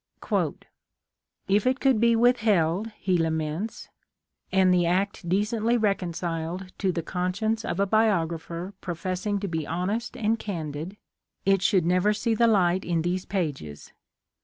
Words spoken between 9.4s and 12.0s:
to be honest and candid, it should